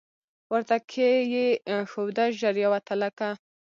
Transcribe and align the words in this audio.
ورته 0.51 0.75
کښې 0.91 1.09
یې 1.33 1.47
ښوده 1.91 2.25
ژر 2.39 2.55
یوه 2.65 2.79
تلکه 2.87 3.29